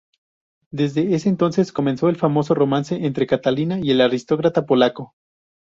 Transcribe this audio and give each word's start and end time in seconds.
Desde 0.71 1.13
ese 1.13 1.29
entonces 1.29 1.71
comenzó 1.71 2.09
el 2.09 2.15
famoso 2.15 2.55
romance 2.55 3.05
entre 3.05 3.27
Catalina 3.27 3.77
y 3.79 3.91
el 3.91 4.01
aristócrata 4.01 4.65
polaco. 4.65 5.13